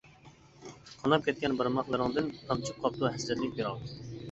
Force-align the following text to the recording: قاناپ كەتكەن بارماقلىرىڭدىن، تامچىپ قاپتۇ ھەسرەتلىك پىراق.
قاناپ 1.01 1.27
كەتكەن 1.27 1.59
بارماقلىرىڭدىن، 1.59 2.33
تامچىپ 2.49 2.83
قاپتۇ 2.87 3.13
ھەسرەتلىك 3.15 3.57
پىراق. 3.61 3.89